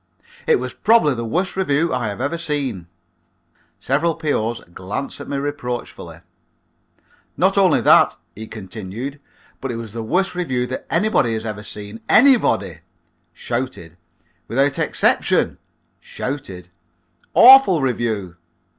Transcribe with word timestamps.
"It 0.47 0.55
was 0.55 0.73
probably 0.73 1.13
the 1.13 1.23
worst 1.23 1.55
review 1.55 1.93
I 1.93 2.07
have 2.07 2.19
ever 2.19 2.35
seen 2.39 2.87
(several 3.79 4.15
P.O.'s 4.15 4.59
glanced 4.73 5.21
at 5.21 5.29
me 5.29 5.37
reproachfully), 5.37 6.21
not 7.37 7.55
only 7.55 7.81
that," 7.81 8.15
he 8.35 8.47
continued, 8.47 9.19
"but 9.61 9.69
it 9.69 9.75
was 9.75 9.93
the 9.93 10.01
worst 10.01 10.33
review 10.33 10.65
that 10.65 10.87
anybody 10.89 11.35
has 11.35 11.45
ever 11.45 11.61
seen. 11.61 12.01
Anybody! 12.09 12.79
(shouted) 13.31 13.95
without 14.47 14.79
exception! 14.79 15.59
(shouted) 15.99 16.69
awful 17.35 17.79
review! 17.79 18.37